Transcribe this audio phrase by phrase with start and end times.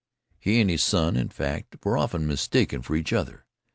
[0.39, 3.45] He and his son were, in fact, often mistaken for each other.